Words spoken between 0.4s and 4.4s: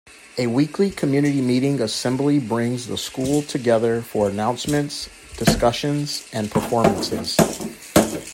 weekly community meeting assembly brings the school together for